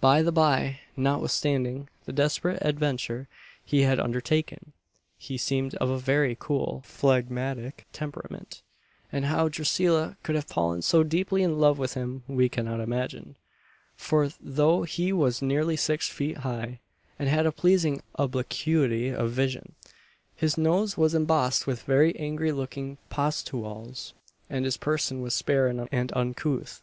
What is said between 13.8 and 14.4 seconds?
for,